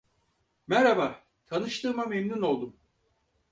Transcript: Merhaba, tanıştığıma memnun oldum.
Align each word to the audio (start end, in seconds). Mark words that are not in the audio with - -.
Merhaba, 0.67 1.23
tanıştığıma 1.45 2.05
memnun 2.05 2.41
oldum. 2.41 2.75